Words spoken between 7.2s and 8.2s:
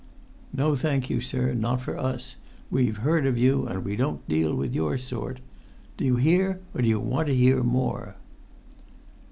to hear more?"